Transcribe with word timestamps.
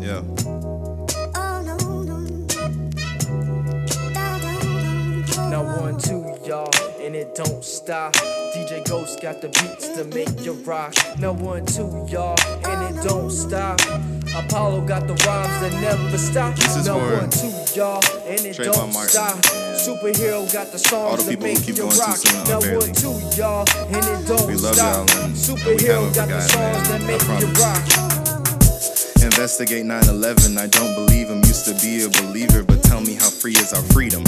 Yeah. 0.00 0.22
Now 5.50 5.64
one, 5.80 5.98
two, 5.98 6.24
y'all, 6.46 6.70
and 7.00 7.14
it 7.16 7.34
don't 7.34 7.64
stop. 7.64 8.14
DJ 8.54 8.86
Ghost 8.88 9.20
got 9.20 9.40
the 9.40 9.48
beats 9.48 9.88
to 9.88 10.04
make 10.04 10.44
you 10.44 10.52
rock. 10.64 10.94
Now 11.18 11.32
one, 11.32 11.66
two, 11.66 12.06
y'all, 12.08 12.36
and 12.64 12.96
it 12.96 13.02
don't 13.02 13.30
stop. 13.30 13.80
Apollo 14.34 14.82
got 14.86 15.06
the 15.08 15.14
rhymes 15.26 15.60
that 15.60 15.72
never 15.82 16.16
stop. 16.18 16.54
This 16.54 16.76
is 16.76 16.86
now 16.86 16.98
one, 16.98 17.28
two, 17.30 17.48
y'all, 17.74 18.02
and 18.26 18.40
it 18.46 18.56
Trayvon 18.56 18.72
don't 18.72 18.92
Martin 18.92 19.10
stop. 19.10 19.38
Superhero 19.74 20.52
got 20.52 20.70
the 20.70 20.78
songs 20.78 21.24
the 21.26 21.32
that 21.36 21.42
make 21.42 21.66
you 21.66 21.74
rock. 21.84 22.18
Now 22.46 22.60
one, 22.60 22.94
two, 22.94 23.18
y'all, 23.36 23.66
and 23.88 24.04
it 24.06 24.26
don't 24.28 24.46
We 24.46 24.56
stop. 24.56 24.76
y'all 24.76 25.00
and- 25.00 25.10
and 25.10 25.32
we 25.32 25.38
Superhero 25.38 26.14
got 26.14 26.28
the 26.28 26.40
songs 26.40 26.88
that 26.88 27.00
man. 27.02 27.20
I 27.20 27.28
make 27.28 27.40
you 27.40 27.52
rock. 27.62 28.19
Investigate 29.22 29.84
9-11, 29.84 30.56
I 30.56 30.66
don't 30.66 30.94
believe 30.94 31.28
him. 31.28 31.44
Used 31.44 31.64
to 31.68 31.74
be 31.84 32.04
a 32.04 32.08
believer, 32.24 32.64
but 32.64 32.82
tell 32.82 33.00
me 33.00 33.14
how 33.14 33.28
free 33.28 33.52
is 33.52 33.72
our 33.72 33.82
freedom? 33.92 34.24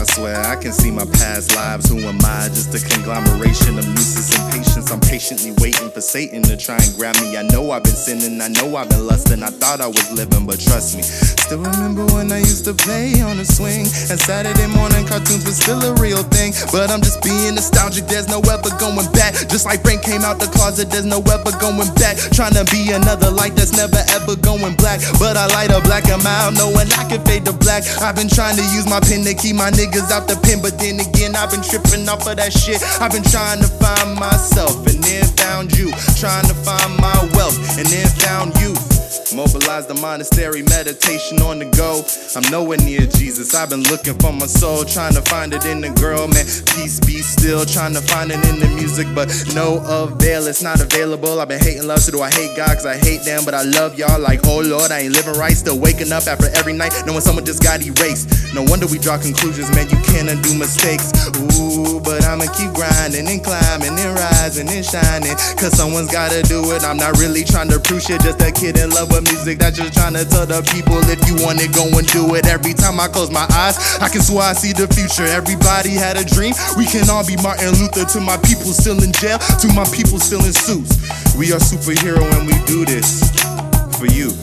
I 0.00 0.04
swear 0.08 0.40
I 0.40 0.56
can 0.56 0.72
see 0.72 0.90
my 0.90 1.04
past 1.04 1.54
lives. 1.54 1.88
Who 1.88 2.00
am 2.00 2.18
I? 2.24 2.48
Just 2.48 2.72
a 2.72 2.80
conglomeration 2.80 3.78
of 3.78 3.86
nuisance 3.86 4.32
and 4.32 4.44
patience. 4.52 4.90
I'm 4.90 5.00
patiently 5.00 5.52
waiting 5.60 5.90
for 5.90 6.00
Satan 6.00 6.42
to 6.48 6.56
try 6.56 6.76
and 6.80 6.96
grab 6.96 7.16
me. 7.20 7.36
I 7.36 7.42
know 7.42 7.70
I've 7.70 7.84
been 7.84 7.94
sinning, 7.94 8.40
I 8.40 8.48
know 8.48 8.74
I've 8.76 8.88
been 8.88 9.06
lusting. 9.06 9.42
I 9.42 9.52
thought 9.52 9.80
I 9.80 9.86
was 9.86 10.10
living, 10.12 10.46
but 10.46 10.60
trust 10.60 10.96
me. 10.96 11.02
Still 11.02 11.60
remember 11.60 12.06
when 12.16 12.32
I 12.32 12.38
used 12.38 12.64
to 12.64 12.74
play 12.74 13.20
on 13.20 13.36
the 13.36 13.44
swing. 13.44 13.84
And 14.08 14.16
Saturday 14.16 14.66
morning 14.66 15.06
cartoons 15.06 15.44
was 15.44 15.60
still 15.60 15.80
a 15.84 15.92
real 16.00 16.24
thing. 16.32 16.56
But 16.72 16.90
I'm 16.90 17.02
just 17.02 17.22
being 17.22 17.54
nostalgic, 17.54 18.06
there's 18.08 18.28
no 18.28 18.40
ever 18.48 18.72
going. 18.80 19.11
Just 19.48 19.64
like 19.64 19.82
Frank 19.82 20.02
came 20.02 20.22
out 20.22 20.38
the 20.38 20.46
closet, 20.46 20.90
there's 20.90 21.04
no 21.08 21.18
ever 21.18 21.52
going 21.58 21.90
back. 21.96 22.16
Trying 22.36 22.54
to 22.54 22.64
be 22.70 22.92
another 22.92 23.30
light 23.30 23.54
that's 23.56 23.72
never 23.72 24.02
ever 24.14 24.36
going 24.36 24.76
black. 24.76 25.00
But 25.18 25.36
I 25.36 25.46
light 25.50 25.70
a 25.70 25.80
black 25.80 26.04
amount, 26.06 26.56
knowing 26.56 26.90
I 26.94 27.08
can 27.08 27.24
fade 27.24 27.44
to 27.46 27.52
black. 27.52 27.82
I've 28.02 28.16
been 28.16 28.28
trying 28.28 28.56
to 28.56 28.64
use 28.76 28.86
my 28.86 29.00
pen 29.00 29.24
to 29.24 29.34
keep 29.34 29.56
my 29.56 29.70
niggas 29.70 30.10
out 30.12 30.28
the 30.28 30.36
pen. 30.44 30.60
But 30.62 30.78
then 30.78 31.00
again, 31.00 31.34
I've 31.34 31.50
been 31.50 31.62
tripping 31.62 32.08
off 32.08 32.26
of 32.26 32.36
that 32.36 32.52
shit. 32.52 32.82
I've 33.00 33.12
been 33.12 33.26
trying 33.26 33.60
to 33.60 33.68
find 33.80 34.14
myself 34.14 34.51
The 39.72 39.94
monastery, 39.94 40.62
meditation 40.68 41.40
on 41.40 41.58
the 41.58 41.64
go. 41.64 42.04
I'm 42.36 42.44
nowhere 42.52 42.76
near 42.84 43.08
Jesus. 43.08 43.54
I've 43.56 43.70
been 43.70 43.82
looking 43.88 44.12
for 44.20 44.30
my 44.30 44.44
soul, 44.44 44.84
trying 44.84 45.14
to 45.14 45.22
find 45.22 45.54
it 45.54 45.64
in 45.64 45.80
the 45.80 45.88
girl, 45.96 46.28
man. 46.28 46.44
Peace 46.76 47.00
be 47.00 47.24
still, 47.24 47.64
trying 47.64 47.96
to 47.96 48.04
find 48.04 48.30
it 48.30 48.36
in 48.52 48.60
the 48.60 48.68
music, 48.76 49.08
but 49.16 49.32
no 49.56 49.80
avail. 49.80 50.46
It's 50.46 50.60
not 50.60 50.84
available. 50.84 51.40
I've 51.40 51.48
been 51.48 51.58
hating 51.58 51.88
love, 51.88 52.04
so 52.04 52.12
do 52.12 52.20
I 52.20 52.28
hate 52.30 52.54
God? 52.54 52.68
Cause 52.76 52.84
I 52.84 53.00
hate 53.00 53.24
them, 53.24 53.48
but 53.48 53.54
I 53.54 53.64
love 53.64 53.98
y'all. 53.98 54.20
Like, 54.20 54.44
oh 54.44 54.60
Lord, 54.60 54.92
I 54.92 55.08
ain't 55.08 55.16
living 55.16 55.40
right. 55.40 55.56
Still 55.56 55.80
waking 55.80 56.12
up 56.12 56.28
after 56.28 56.52
every 56.52 56.76
night, 56.76 56.92
knowing 57.08 57.24
someone 57.24 57.48
just 57.48 57.64
got 57.64 57.80
erased. 57.80 58.52
No 58.52 58.62
wonder 58.68 58.84
we 58.86 59.00
draw 59.00 59.16
conclusions, 59.16 59.72
man. 59.72 59.88
You 59.88 59.96
can't 60.04 60.28
undo 60.28 60.52
mistakes. 60.52 61.16
Ooh, 61.56 61.96
but 62.04 62.28
I'ma 62.28 62.44
keep 62.52 62.76
grinding 62.76 63.24
and 63.24 63.40
climbing 63.40 63.96
and 63.96 64.12
rising 64.20 64.68
and 64.68 64.84
shining. 64.84 65.32
Cause 65.56 65.72
someone's 65.72 66.12
gotta 66.12 66.44
do 66.44 66.60
it. 66.76 66.84
I'm 66.84 67.00
not 67.00 67.16
really 67.16 67.42
trying 67.42 67.72
to 67.72 67.80
prove 67.80 68.04
shit, 68.04 68.20
just 68.20 68.36
a 68.44 68.52
kid 68.52 68.76
in 68.76 68.92
love 68.92 69.08
with 69.08 69.24
music. 69.32 69.61
That's 69.62 69.78
just 69.78 69.94
trying 69.94 70.14
to 70.14 70.24
tell 70.24 70.44
the 70.44 70.58
people 70.74 70.98
if 71.06 71.22
you 71.30 71.38
want 71.38 71.62
it, 71.62 71.70
go 71.70 71.86
and 71.86 72.02
do 72.10 72.34
it. 72.34 72.50
Every 72.50 72.74
time 72.74 72.98
I 72.98 73.06
close 73.06 73.30
my 73.30 73.46
eyes, 73.54 73.78
I 74.02 74.08
can 74.08 74.20
swear 74.20 74.50
I 74.50 74.54
see 74.54 74.72
the 74.72 74.90
future. 74.90 75.22
Everybody 75.22 75.90
had 75.94 76.18
a 76.18 76.24
dream. 76.26 76.52
We 76.76 76.84
can 76.84 77.08
all 77.08 77.22
be 77.24 77.38
Martin 77.38 77.70
Luther 77.78 78.04
to 78.04 78.18
my 78.18 78.34
people 78.42 78.74
still 78.74 78.98
in 79.04 79.12
jail, 79.12 79.38
to 79.38 79.68
my 79.70 79.86
people 79.94 80.18
still 80.18 80.42
in 80.42 80.52
suits. 80.52 80.98
We 81.38 81.54
are 81.54 81.62
superhero 81.62 82.26
and 82.34 82.50
we 82.50 82.58
do 82.66 82.82
this 82.82 83.22
for 84.02 84.10
you. 84.10 84.34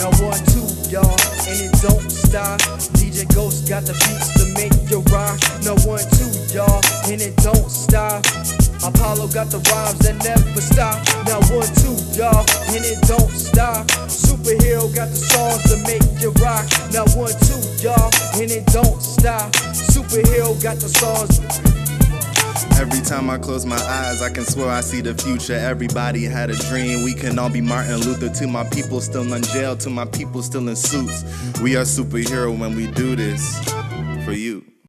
Now 0.00 0.16
one, 0.16 0.40
two, 0.48 0.64
y'all, 0.88 1.12
and 1.44 1.60
it 1.60 1.76
don't 1.84 2.08
stop. 2.08 3.01
Got 3.68 3.86
the 3.86 3.94
beats 3.94 4.34
to 4.36 4.44
make 4.58 4.74
you 4.90 5.00
rock. 5.14 5.38
Now 5.62 5.78
one, 5.86 6.02
two, 6.18 6.28
y'all, 6.52 6.82
and 7.06 7.22
it 7.22 7.36
don't 7.36 7.70
stop. 7.70 8.26
Apollo 8.82 9.28
got 9.28 9.48
the 9.54 9.62
rhymes 9.70 9.98
that 10.02 10.18
never 10.26 10.60
stop. 10.60 10.98
Now 11.30 11.38
one, 11.54 11.70
two, 11.78 11.94
y'all, 12.18 12.42
and 12.74 12.84
it 12.84 13.00
don't 13.06 13.30
stop. 13.30 13.86
Superhero 14.10 14.92
got 14.94 15.08
the 15.08 15.16
songs 15.16 15.62
to 15.70 15.78
make 15.86 16.02
you 16.20 16.34
rock. 16.42 16.66
Now 16.92 17.06
one, 17.14 17.32
two, 17.46 17.62
y'all, 17.80 18.10
and 18.34 18.50
it 18.50 18.66
don't 18.66 19.00
stop. 19.00 19.52
Superhero 19.72 20.60
got 20.60 20.76
the 20.82 20.90
songs. 20.90 21.38
Every 22.80 23.00
time 23.00 23.30
I 23.30 23.38
close 23.38 23.64
my 23.64 23.76
eyes, 23.76 24.22
I 24.22 24.30
can 24.30 24.44
swear 24.44 24.68
I 24.68 24.80
see 24.80 25.00
the 25.00 25.14
future. 25.14 25.54
Everybody 25.54 26.24
had 26.24 26.50
a 26.50 26.56
dream. 26.56 27.04
We 27.04 27.14
can 27.14 27.38
all 27.38 27.50
be 27.50 27.60
Martin 27.60 28.00
Luther 28.00 28.28
to 28.28 28.46
my 28.46 28.64
people 28.64 29.00
still 29.00 29.32
in 29.32 29.42
jail, 29.42 29.76
to 29.78 29.90
my 29.90 30.04
people 30.04 30.42
still 30.42 30.68
in 30.68 30.76
suits. 30.76 31.22
We 31.60 31.76
are 31.76 31.82
superhero 31.82 32.56
when 32.58 32.74
we 32.74 32.86
do 32.88 33.16
this 33.16 33.62
for 34.24 34.32
you. 34.32 34.71